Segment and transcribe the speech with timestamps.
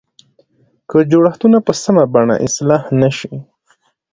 [0.89, 3.33] که جوړښتونه په سمه بڼه اصلاح نه شي.